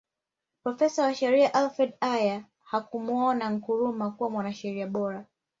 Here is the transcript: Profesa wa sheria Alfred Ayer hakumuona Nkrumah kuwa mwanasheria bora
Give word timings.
Profesa 0.63 1.03
wa 1.03 1.13
sheria 1.15 1.53
Alfred 1.53 1.93
Ayer 2.01 2.43
hakumuona 2.63 3.49
Nkrumah 3.49 4.11
kuwa 4.15 4.29
mwanasheria 4.29 4.87
bora 4.87 5.25